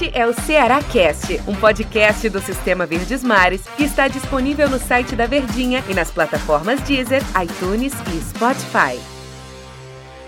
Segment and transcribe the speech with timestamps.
[0.00, 4.78] Este é o Ceará Cast, um podcast do Sistema Verdes Mares que está disponível no
[4.78, 8.96] site da Verdinha e nas plataformas Deezer, iTunes e Spotify.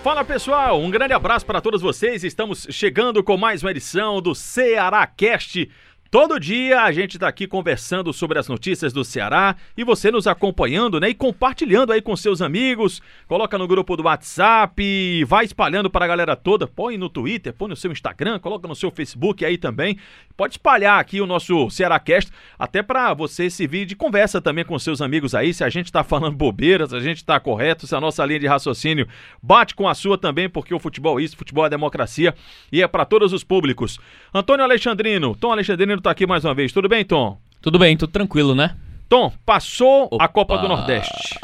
[0.02, 2.24] Fala pessoal, um grande abraço para todos vocês.
[2.24, 5.71] Estamos chegando com mais uma edição do Ceará Cast
[6.11, 10.27] Todo dia a gente está aqui conversando sobre as notícias do Ceará e você nos
[10.27, 11.10] acompanhando, né?
[11.10, 13.01] E compartilhando aí com seus amigos.
[13.29, 16.66] Coloca no grupo do WhatsApp, vai espalhando para a galera toda.
[16.66, 19.98] Põe no Twitter, põe no seu Instagram, coloca no seu Facebook aí também.
[20.37, 25.01] Pode espalhar aqui o nosso Cearácast, até para você servir de conversa também com seus
[25.01, 25.54] amigos aí.
[25.54, 28.40] Se a gente está falando bobeiras, se a gente está correto, se a nossa linha
[28.40, 29.06] de raciocínio
[29.40, 32.34] bate com a sua também, porque o futebol é isso, futebol é democracia
[32.73, 34.01] e é para todos os públicos.
[34.34, 36.72] Antônio Alexandrino, Tom Alexandrino tá aqui mais uma vez.
[36.72, 37.38] Tudo bem, Tom?
[37.60, 38.77] Tudo bem, tudo tranquilo, né?
[39.09, 40.24] Tom, passou Opa.
[40.24, 41.38] a Copa do Nordeste.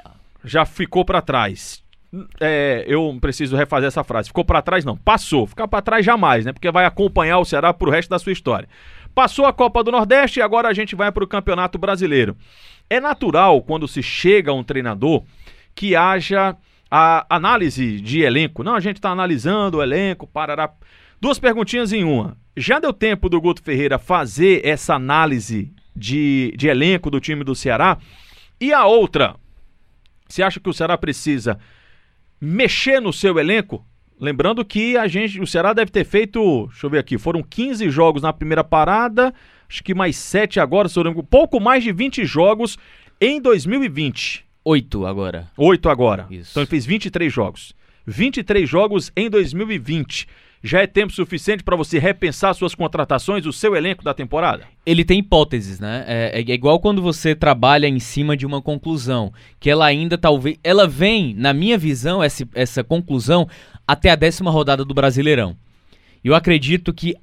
[0.45, 1.83] Já ficou para trás.
[2.41, 4.29] É, eu preciso refazer essa frase.
[4.29, 5.47] Ficou para trás não, passou.
[5.47, 6.53] Ficar para trás jamais, né?
[6.53, 8.69] Porque vai acompanhar o Ceará pro resto da sua história.
[9.15, 12.37] Passou a Copa do Nordeste e agora a gente vai para o Campeonato Brasileiro.
[12.89, 15.25] É natural quando se chega a um treinador
[15.75, 16.57] que haja
[16.91, 18.63] a análise de elenco.
[18.63, 20.71] Não, a gente está analisando o elenco, parará.
[21.21, 22.37] Duas perguntinhas em uma.
[22.57, 27.55] Já deu tempo do Guto Ferreira fazer essa análise de, de elenco do time do
[27.55, 27.99] Ceará?
[28.61, 29.35] E a outra,
[30.29, 31.59] você acha que o Ceará precisa
[32.41, 33.85] mexer no seu elenco?
[34.19, 37.91] Lembrando que a gente, o Ceará deve ter feito, deixa eu ver aqui, foram 15
[37.91, 39.33] jogos na primeira parada,
[39.69, 42.79] acho que mais 7 agora, se eu lembro, pouco mais de 20 jogos
[43.21, 44.45] em 2020.
[44.65, 45.49] Oito agora.
[45.57, 46.27] Oito agora.
[46.31, 46.53] Isso.
[46.53, 47.75] Então ele fez 23 jogos.
[48.07, 50.27] 23 jogos em 2020
[50.67, 54.65] já é tempo suficiente para você repensar suas contratações, o seu elenco da temporada?
[54.85, 56.05] Ele tem hipóteses, né?
[56.07, 60.59] É, é, igual quando você trabalha em cima de uma conclusão, que ela ainda talvez.
[60.63, 63.49] Ela vem, na minha visão, essa, essa conclusão,
[63.87, 65.57] até a décima rodada do Brasileirão.
[66.25, 67.15] Eu acredito que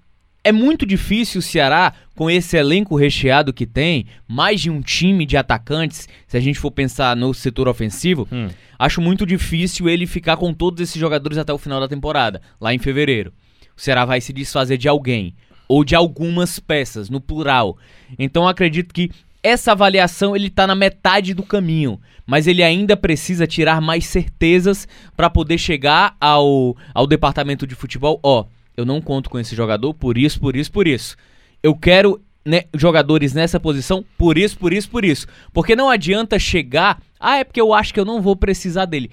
[0.43, 5.25] é muito difícil o Ceará, com esse elenco recheado que tem, mais de um time
[5.25, 8.49] de atacantes, se a gente for pensar no setor ofensivo, hum.
[8.77, 12.73] acho muito difícil ele ficar com todos esses jogadores até o final da temporada, lá
[12.73, 13.31] em fevereiro.
[13.75, 15.33] O Ceará vai se desfazer de alguém,
[15.67, 17.77] ou de algumas peças, no plural.
[18.19, 19.09] Então acredito que
[19.41, 24.87] essa avaliação ele está na metade do caminho, mas ele ainda precisa tirar mais certezas
[25.17, 28.19] para poder chegar ao, ao departamento de futebol.
[28.23, 28.45] Ó, oh,
[28.75, 31.15] eu não conto com esse jogador por isso, por isso, por isso.
[31.61, 35.27] Eu quero né, jogadores nessa posição por isso, por isso, por isso.
[35.51, 39.09] Porque não adianta chegar, ah, é porque eu acho que eu não vou precisar dele.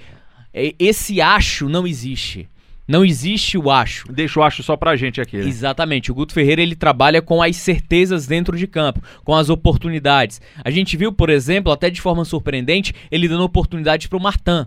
[0.52, 2.48] É, esse acho não existe.
[2.88, 4.12] Não existe o acho.
[4.12, 5.36] Deixa o acho só pra gente aqui.
[5.36, 5.46] Né?
[5.46, 6.10] Exatamente.
[6.10, 10.40] O Guto Ferreira ele trabalha com as certezas dentro de campo, com as oportunidades.
[10.64, 14.66] A gente viu, por exemplo, até de forma surpreendente, ele dando oportunidade pro Martin.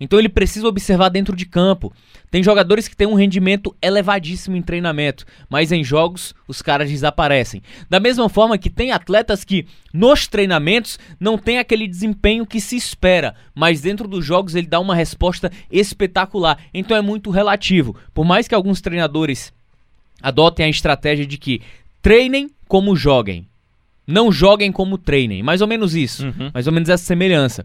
[0.00, 1.92] Então ele precisa observar dentro de campo.
[2.30, 7.60] Tem jogadores que têm um rendimento elevadíssimo em treinamento, mas em jogos os caras desaparecem.
[7.88, 12.76] Da mesma forma que tem atletas que nos treinamentos não tem aquele desempenho que se
[12.76, 16.58] espera, mas dentro dos jogos ele dá uma resposta espetacular.
[16.72, 17.94] Então é muito relativo.
[18.14, 19.52] Por mais que alguns treinadores
[20.22, 21.60] adotem a estratégia de que
[22.00, 23.49] treinem como joguem.
[24.10, 25.42] Não joguem como treinem.
[25.42, 26.26] Mais ou menos isso.
[26.26, 26.50] Uhum.
[26.52, 27.64] Mais ou menos essa semelhança.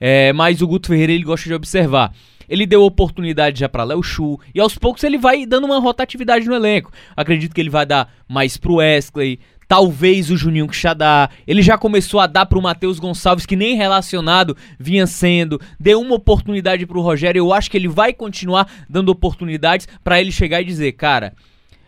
[0.00, 2.12] É, mas o Guto Ferreira ele gosta de observar.
[2.48, 6.46] Ele deu oportunidade já para Léo Chu e aos poucos ele vai dando uma rotatividade
[6.46, 6.92] no elenco.
[7.16, 11.28] Acredito que ele vai dar mais pro Wesley, talvez o Juninho Quixadá.
[11.46, 15.60] Ele já começou a dar pro Matheus Gonçalves, que nem relacionado vinha sendo.
[15.78, 17.40] Deu uma oportunidade pro Rogério.
[17.40, 21.32] Eu acho que ele vai continuar dando oportunidades para ele chegar e dizer, cara,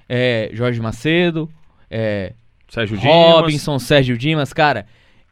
[0.09, 1.49] é, Jorge Macedo,
[1.91, 2.33] é,
[2.69, 3.83] Sérgio Robinson, Dimas.
[3.83, 4.87] Sérgio Dimas, cara,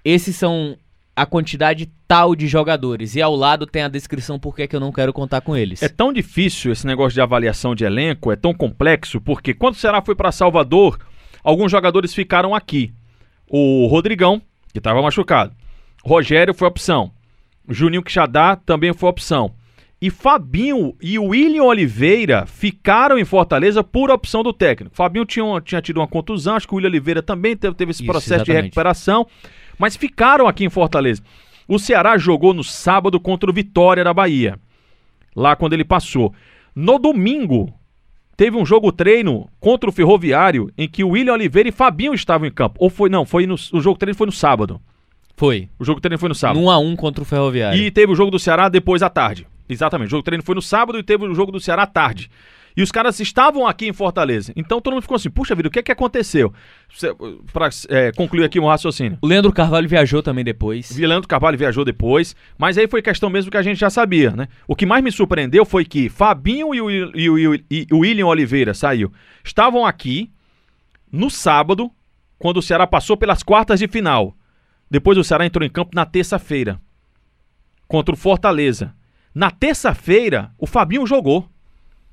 [0.05, 0.77] esses são
[1.15, 3.15] a quantidade tal de jogadores.
[3.15, 5.83] E ao lado tem a descrição por que eu não quero contar com eles.
[5.83, 9.79] É tão difícil esse negócio de avaliação de elenco, é tão complexo, porque quando o
[9.79, 10.99] Ceará foi para Salvador,
[11.43, 12.93] alguns jogadores ficaram aqui.
[13.49, 14.43] O Rodrigão,
[14.73, 15.55] que estava machucado.
[16.05, 17.11] Rogério foi opção.
[17.69, 19.55] Juninho Quixadá também foi opção.
[20.01, 24.95] E Fabinho e William Oliveira ficaram em Fortaleza por opção do técnico.
[24.95, 28.03] Fabinho tinha, tinha tido uma contusão, acho que o William Oliveira também teve, teve esse
[28.03, 28.57] Isso, processo exatamente.
[28.57, 29.27] de recuperação
[29.79, 31.23] mas ficaram aqui em Fortaleza.
[31.69, 34.59] O Ceará jogou no sábado contra o Vitória da Bahia,
[35.35, 36.33] lá quando ele passou.
[36.75, 37.73] No domingo,
[38.37, 42.47] teve um jogo treino contra o Ferroviário em que o William Oliveira e Fabinho estavam
[42.47, 42.77] em campo.
[42.79, 44.81] Ou foi, não, foi no, o jogo treino foi no sábado.
[45.37, 45.69] Foi.
[45.79, 46.61] O jogo treino foi no sábado.
[46.61, 47.79] 1 a 1 contra o Ferroviário.
[47.79, 49.47] E teve o jogo do Ceará depois à tarde.
[49.69, 50.09] Exatamente.
[50.09, 52.31] O jogo treino foi no sábado e teve o jogo do Ceará à tarde.
[52.77, 54.53] E os caras estavam aqui em Fortaleza.
[54.55, 56.53] Então todo mundo ficou assim, puxa vida, o que é que aconteceu?
[57.51, 59.17] Para é, concluir aqui um raciocínio.
[59.23, 60.91] O Leandro Carvalho viajou também depois.
[60.91, 64.31] O Leandro Carvalho viajou depois, mas aí foi questão mesmo que a gente já sabia,
[64.33, 64.47] né?
[64.69, 68.27] O que mais me surpreendeu foi que Fabinho e o, e o, e o William
[68.27, 69.11] Oliveira saiu.
[69.43, 70.31] Estavam aqui,
[71.11, 71.91] no sábado,
[72.39, 74.37] quando o Ceará passou pelas quartas de final.
[74.91, 76.79] Depois o Ceará entrou em campo na terça-feira
[77.89, 78.95] contra o Fortaleza.
[79.37, 81.47] Na terça-feira, o Fabinho jogou.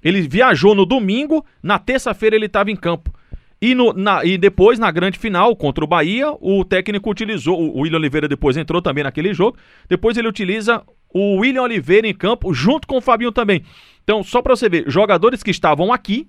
[0.03, 3.13] Ele viajou no domingo, na terça-feira ele estava em campo.
[3.61, 7.57] E, no, na, e depois, na grande final, contra o Bahia, o técnico utilizou.
[7.57, 9.57] O William Oliveira depois entrou também naquele jogo.
[9.87, 10.83] Depois ele utiliza
[11.13, 13.63] o William Oliveira em campo, junto com o Fabinho também.
[14.03, 16.27] Então, só para você ver, jogadores que estavam aqui,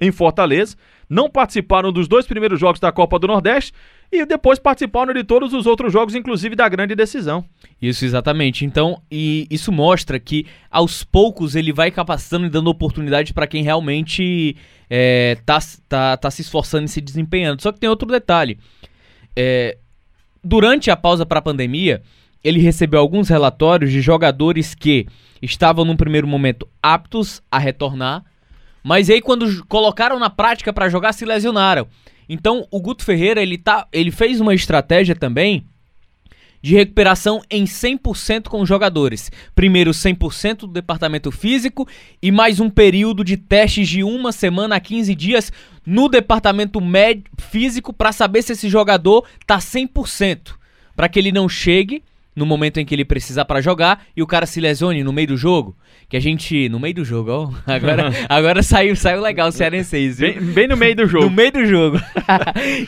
[0.00, 0.76] em Fortaleza,
[1.08, 3.72] não participaram dos dois primeiros jogos da Copa do Nordeste
[4.12, 7.42] e depois participaram de todos os outros jogos, inclusive da grande decisão.
[7.80, 8.64] Isso, exatamente.
[8.66, 13.62] Então, e isso mostra que aos poucos ele vai capacitando e dando oportunidade para quem
[13.62, 14.54] realmente
[14.90, 17.62] é, tá, tá, tá se esforçando e se desempenhando.
[17.62, 18.58] Só que tem outro detalhe.
[19.34, 19.78] É,
[20.44, 22.02] durante a pausa para a pandemia,
[22.44, 25.06] ele recebeu alguns relatórios de jogadores que
[25.40, 28.24] estavam num primeiro momento aptos a retornar,
[28.82, 31.86] mas aí quando colocaram na prática para jogar se lesionaram.
[32.28, 35.66] Então o Guto Ferreira ele tá, ele fez uma estratégia também
[36.62, 39.30] de recuperação em 100% com os jogadores.
[39.54, 41.86] Primeiro 100% do departamento físico
[42.22, 45.52] e mais um período de testes de uma semana a 15 dias
[45.84, 50.54] no departamento médio físico para saber se esse jogador tá 100%,
[50.94, 54.26] para que ele não chegue no momento em que ele precisa para jogar e o
[54.26, 55.76] cara se lesione no meio do jogo.
[56.08, 56.68] Que a gente.
[56.68, 57.50] No meio do jogo, ó.
[57.70, 60.14] Agora, agora saiu, saiu legal o Cearense.
[60.18, 61.24] Bem, bem no meio do jogo.
[61.24, 62.00] No meio do jogo.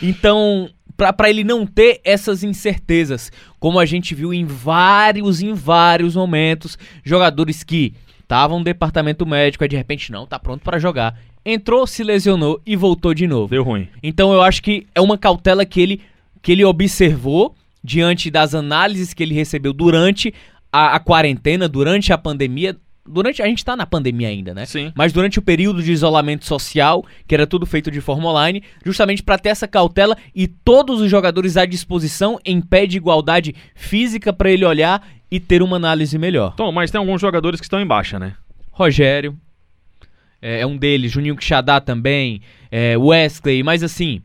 [0.02, 6.16] então, para ele não ter essas incertezas, como a gente viu em vários, em vários
[6.16, 11.18] momentos, jogadores que estavam no departamento médico, aí de repente não, tá pronto para jogar.
[11.44, 13.48] Entrou, se lesionou e voltou de novo.
[13.48, 13.88] Deu ruim.
[14.02, 16.00] Então eu acho que é uma cautela que ele,
[16.40, 20.32] que ele observou diante das análises que ele recebeu durante
[20.72, 22.74] a, a quarentena, durante a pandemia.
[23.06, 24.64] Durante a gente está na pandemia ainda, né?
[24.64, 24.90] Sim.
[24.96, 29.22] Mas durante o período de isolamento social, que era tudo feito de forma online, justamente
[29.22, 34.32] para ter essa cautela e todos os jogadores à disposição em pé de igualdade física
[34.32, 36.54] para ele olhar e ter uma análise melhor.
[36.56, 38.36] Tom, mas tem alguns jogadores que estão em baixa, né?
[38.70, 39.38] Rogério
[40.40, 42.40] é, é um deles, Juninho Quixadá também,
[42.70, 44.22] é, Wesley, mas assim,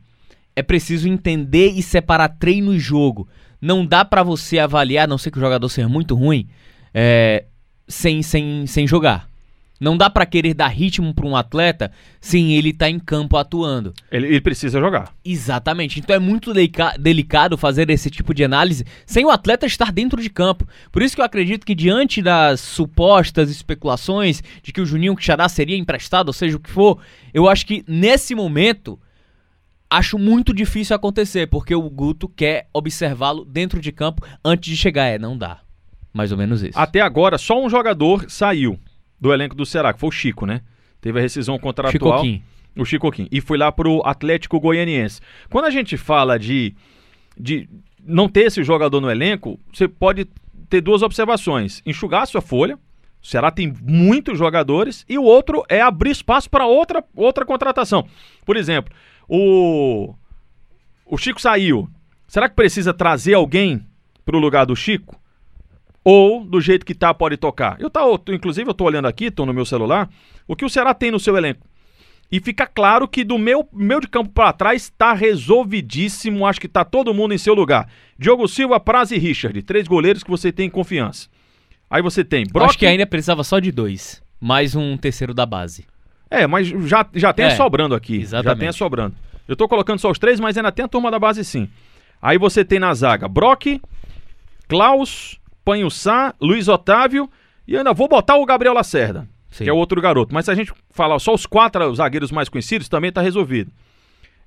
[0.55, 3.27] é preciso entender e separar treino e jogo
[3.61, 6.47] não dá para você avaliar, a não ser que o jogador seja muito ruim,
[6.93, 7.45] é,
[7.87, 9.29] sem, sem, sem jogar.
[9.79, 11.89] Não dá para querer dar ritmo para um atleta
[12.19, 13.93] sem ele estar tá em campo atuando.
[14.11, 15.13] Ele, ele, precisa jogar.
[15.23, 15.99] Exatamente.
[15.99, 16.51] Então é muito
[16.99, 20.67] delicado fazer esse tipo de análise sem o atleta estar dentro de campo.
[20.91, 25.47] Por isso que eu acredito que diante das supostas especulações de que o Juninho Quixadá
[25.47, 26.99] seria emprestado, ou seja o que for,
[27.33, 28.99] eu acho que nesse momento
[29.89, 35.05] acho muito difícil acontecer, porque o Guto quer observá-lo dentro de campo antes de chegar.
[35.05, 35.59] É, não dá.
[36.13, 36.77] Mais ou menos isso.
[36.77, 38.79] Até agora, só um jogador saiu
[39.19, 40.61] do elenco do Ceará, que foi o Chico, né?
[41.01, 42.19] Teve a rescisão contratual.
[42.19, 42.43] Chicoquim.
[42.75, 43.27] O Chicoquim.
[43.31, 45.21] E foi lá pro Atlético Goianiense.
[45.49, 46.75] Quando a gente fala de,
[47.37, 47.69] de
[48.03, 50.27] não ter esse jogador no elenco, você pode
[50.69, 51.81] ter duas observações.
[51.85, 52.77] Enxugar a sua folha.
[53.21, 55.05] O Ceará tem muitos jogadores.
[55.07, 58.07] E o outro é abrir espaço para outra, outra contratação.
[58.45, 58.93] Por exemplo,
[59.29, 60.15] o,
[61.05, 61.87] o Chico saiu.
[62.27, 63.85] Será que precisa trazer alguém
[64.25, 65.19] para o lugar do Chico?
[66.03, 67.79] Ou do jeito que tá pode tocar?
[67.79, 70.09] Eu tá, inclusive eu tô olhando aqui, estou no meu celular,
[70.47, 71.67] o que o Ceará tem no seu elenco.
[72.31, 76.45] E fica claro que do meu, meu de campo para trás está resolvidíssimo.
[76.45, 77.89] Acho que está todo mundo em seu lugar.
[78.19, 79.59] Diogo Silva, Praz e Richard.
[79.63, 81.27] Três goleiros que você tem confiança.
[81.89, 82.69] Aí você tem Brock.
[82.69, 84.21] Acho que ainda precisava só de dois.
[84.39, 85.85] Mais um terceiro da base.
[86.29, 88.17] É, mas já, já tem é, sobrando aqui.
[88.21, 88.59] Exatamente.
[88.59, 89.15] Já tem sobrando.
[89.47, 91.67] Eu tô colocando só os três, mas ainda tem a turma da base sim.
[92.21, 93.81] Aí você tem na zaga Brock,
[94.67, 97.29] Klaus, Panhussá, Luiz Otávio
[97.67, 99.63] e ainda vou botar o Gabriel Lacerda, sim.
[99.63, 100.33] que é o outro garoto.
[100.33, 103.71] Mas se a gente falar só os quatro zagueiros mais conhecidos, também tá resolvido.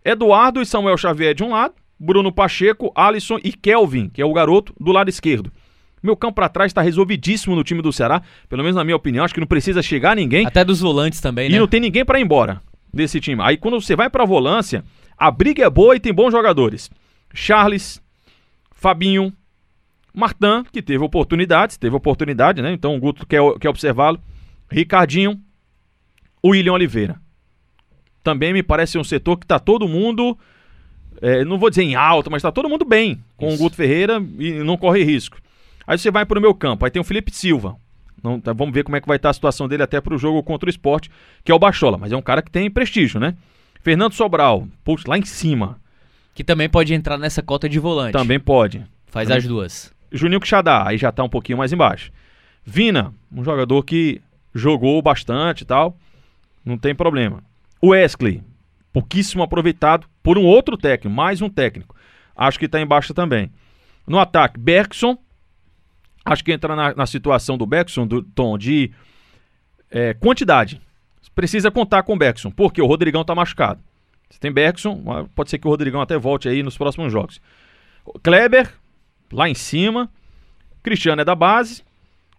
[0.05, 4.33] Eduardo e Samuel Xavier de um lado, Bruno Pacheco, Alisson e Kelvin, que é o
[4.33, 5.53] garoto, do lado esquerdo.
[6.03, 9.25] Meu campo para trás está resolvidíssimo no time do Ceará, pelo menos na minha opinião.
[9.25, 10.47] Acho que não precisa chegar ninguém.
[10.47, 11.57] Até dos volantes também, e né?
[11.57, 12.61] E não tem ninguém para ir embora
[12.93, 13.41] desse time.
[13.43, 14.85] Aí quando você vai para a volância,
[15.17, 16.91] a briga é boa e tem bons jogadores.
[17.33, 18.03] Charles,
[18.73, 19.33] Fabinho,
[20.13, 22.73] Martin, que teve oportunidades, teve oportunidade, né?
[22.73, 24.21] Então o Guto quer, quer observá-lo.
[24.71, 25.41] Ricardinho,
[26.45, 27.21] William Oliveira.
[28.23, 30.39] Também me parece um setor que está todo mundo,
[31.21, 33.57] é, não vou dizer em alta, mas está todo mundo bem com Isso.
[33.57, 35.39] o Guto Ferreira e não corre risco.
[35.87, 37.77] Aí você vai para o meu campo, aí tem o Felipe Silva.
[38.23, 40.15] Não, tá, vamos ver como é que vai estar tá a situação dele até para
[40.15, 41.11] o jogo contra o esporte,
[41.43, 41.99] que é o Bachola.
[41.99, 43.35] Mas é um cara que tem prestígio, né?
[43.81, 45.81] Fernando Sobral, putz, lá em cima.
[46.35, 48.13] Que também pode entrar nessa cota de volante.
[48.13, 48.87] Também pode.
[49.07, 49.39] Faz também.
[49.39, 49.93] as duas.
[50.13, 52.13] Juninho Quixadá, aí já está um pouquinho mais embaixo.
[52.65, 54.21] Vina, um jogador que
[54.55, 55.97] jogou bastante e tal.
[56.65, 57.43] Não tem problema.
[57.85, 58.43] Wesley,
[58.93, 61.97] pouquíssimo aproveitado por um outro técnico, mais um técnico.
[62.37, 63.51] Acho que está em baixa também.
[64.07, 65.19] No ataque, Bergson.
[66.25, 68.91] Acho que entra na, na situação do Bergson, do tom de
[69.91, 70.81] é, quantidade.
[71.35, 73.81] Precisa contar com o Bergson, porque o Rodrigão está machucado.
[74.31, 77.41] Você tem Bergson, pode ser que o Rodrigão até volte aí nos próximos jogos.
[78.23, 78.73] Kleber,
[79.33, 80.11] lá em cima.
[80.83, 81.83] Cristiano é da base.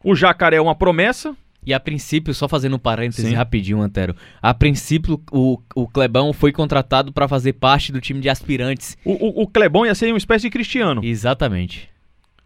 [0.04, 1.36] O Jacaré é uma promessa.
[1.66, 3.36] E a princípio, só fazendo um parêntese Sim.
[3.36, 4.16] rapidinho, Antero.
[4.42, 8.98] A princípio, o, o Clebão foi contratado para fazer parte do time de aspirantes.
[9.06, 11.00] O, o, o, Clebão ia ser uma espécie de Cristiano.
[11.04, 11.90] Exatamente.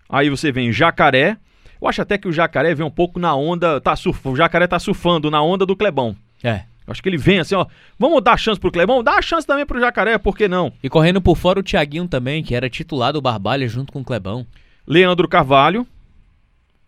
[0.09, 1.37] Aí você vem Jacaré.
[1.81, 3.79] Eu acho até que o Jacaré vem um pouco na onda.
[3.81, 6.15] Tá surf, o Jacaré tá surfando na onda do Clebão.
[6.43, 6.63] É.
[6.87, 7.65] Acho que ele vem assim, ó.
[7.99, 9.03] Vamos dar chance pro Clebão?
[9.03, 10.71] Dá a chance também pro Jacaré, por que não?
[10.81, 14.05] E correndo por fora o Thiaguinho também, que era titular do Barbalha junto com o
[14.05, 14.47] Clebão.
[14.87, 15.85] Leandro Carvalho.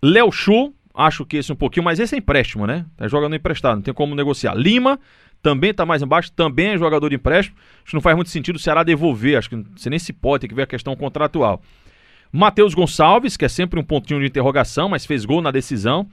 [0.01, 2.85] Léo Chu, acho que esse um pouquinho, mas esse é empréstimo, né?
[2.95, 4.55] Tá jogando emprestado, não tem como negociar.
[4.55, 4.97] Lima
[5.41, 7.57] também tá mais embaixo, também é jogador de empréstimo.
[7.79, 10.41] Acho que não faz muito sentido o Ceará devolver, acho que você nem se pode,
[10.41, 11.61] tem que ver a questão contratual.
[12.31, 16.07] Matheus Gonçalves, que é sempre um pontinho de interrogação, mas fez gol na decisão.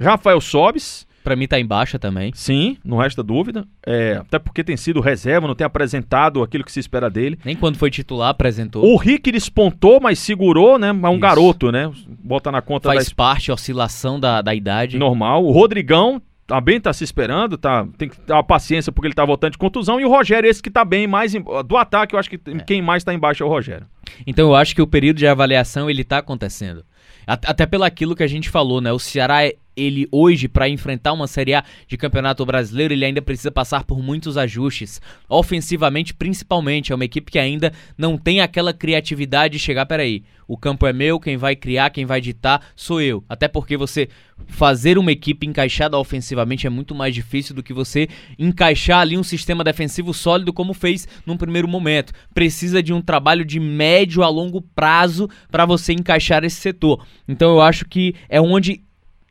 [0.00, 1.06] Rafael Sobes.
[1.22, 2.32] Para mim tá em baixa também.
[2.34, 3.66] Sim, não resta dúvida.
[3.86, 7.38] É, até porque tem sido reserva, não tem apresentado aquilo que se espera dele.
[7.42, 8.84] Nem quando foi titular apresentou.
[8.84, 10.88] O Rick despontou, mas segurou, né?
[10.88, 11.20] É um Isso.
[11.20, 11.90] garoto, né?
[12.22, 13.14] Bota na conta Faz da...
[13.14, 14.98] parte, oscilação da, da idade.
[14.98, 15.46] Normal.
[15.46, 19.24] O Rodrigão também tá se esperando, tá, tem que ter uma paciência porque ele tá
[19.24, 19.98] voltando de contusão.
[19.98, 21.32] E o Rogério, esse que tá bem mais.
[21.66, 22.58] Do ataque, eu acho que é.
[22.58, 23.86] quem mais tá embaixo é o Rogério.
[24.26, 26.84] Então eu acho que o período de avaliação ele tá acontecendo.
[27.26, 28.92] Até pelo aquilo que a gente falou, né?
[28.92, 33.22] O Ceará é ele hoje, para enfrentar uma Série A de Campeonato Brasileiro, ele ainda
[33.22, 35.00] precisa passar por muitos ajustes.
[35.28, 40.56] Ofensivamente, principalmente, é uma equipe que ainda não tem aquela criatividade de chegar, peraí, o
[40.56, 43.24] campo é meu, quem vai criar, quem vai ditar sou eu.
[43.28, 44.08] Até porque você
[44.46, 49.22] fazer uma equipe encaixada ofensivamente é muito mais difícil do que você encaixar ali um
[49.22, 52.12] sistema defensivo sólido como fez num primeiro momento.
[52.34, 57.06] Precisa de um trabalho de médio a longo prazo para você encaixar esse setor.
[57.26, 58.82] Então eu acho que é onde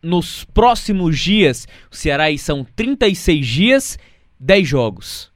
[0.03, 3.99] nos próximos dias, o Ceará aí são 36 dias,
[4.39, 5.33] 10 jogos.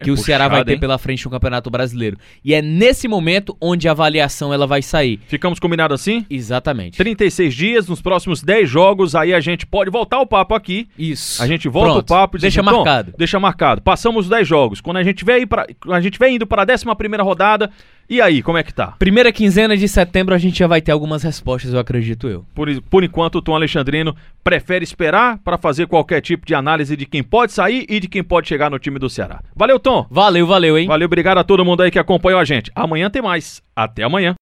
[0.00, 0.78] É que é o puxado, Ceará vai ter hein?
[0.78, 2.16] pela frente no Campeonato Brasileiro.
[2.44, 5.20] E é nesse momento onde a avaliação ela vai sair.
[5.26, 6.24] Ficamos combinados assim?
[6.30, 6.96] Exatamente.
[6.96, 10.88] 36 dias, nos próximos 10 jogos, aí a gente pode voltar o papo aqui.
[10.96, 11.42] Isso.
[11.42, 12.04] A gente volta Pronto.
[12.04, 13.12] o papo e Deixa marcado.
[13.18, 13.82] Deixa marcado.
[13.82, 14.80] Passamos os 10 jogos.
[14.80, 16.84] Quando a gente vem, pra, a gente vem indo para a 11
[17.22, 17.70] rodada,
[18.08, 18.94] e aí, como é que tá?
[18.98, 22.44] Primeira quinzena de setembro a gente já vai ter algumas respostas, eu acredito eu.
[22.54, 27.06] Por, por enquanto, o Tom Alexandrino prefere esperar para fazer qualquer tipo de análise de
[27.06, 29.40] quem pode sair e de quem pode chegar no time do Ceará.
[29.54, 30.06] Valeu, Tom.
[30.10, 30.86] Valeu, valeu, hein?
[30.86, 32.70] Valeu, obrigado a todo mundo aí que acompanhou a gente.
[32.74, 33.62] Amanhã tem mais.
[33.76, 34.36] Até amanhã.